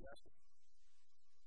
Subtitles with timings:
[0.00, 0.22] Yes.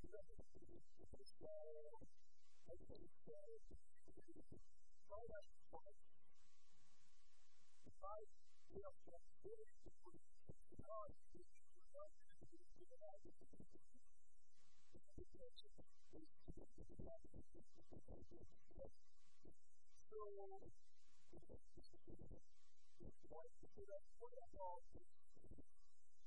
[0.00, 0.08] So,
[23.28, 25.29] what is it that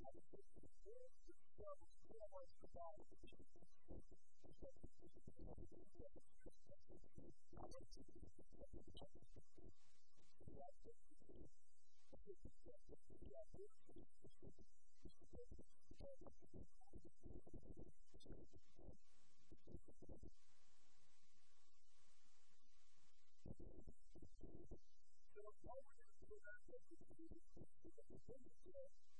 [0.00, 0.08] So,
[25.44, 29.19] what we're going to do now is we're going to do this.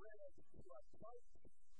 [0.00, 0.72] Whereas if you.
[0.72, 1.79] are close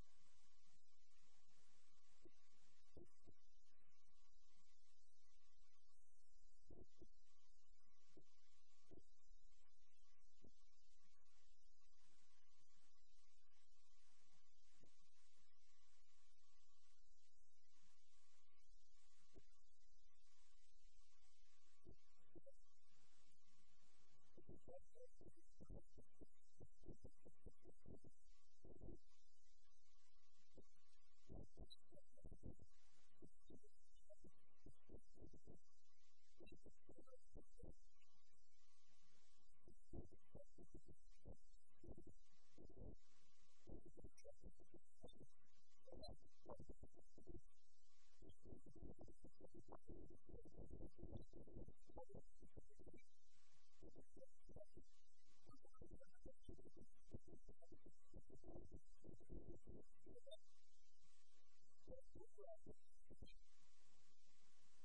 [36.63, 36.91] are all